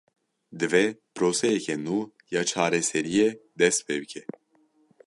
[0.59, 1.97] Divê proseyeke nû
[2.33, 4.21] ya çareseriyê dest pê bike.